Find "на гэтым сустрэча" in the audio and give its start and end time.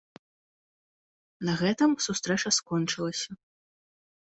1.51-2.51